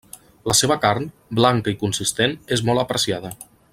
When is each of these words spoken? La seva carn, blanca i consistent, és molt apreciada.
La 0.51 0.55
seva 0.59 0.77
carn, 0.85 1.05
blanca 1.41 1.73
i 1.75 1.77
consistent, 1.83 2.35
és 2.57 2.65
molt 2.71 2.85
apreciada. 2.85 3.33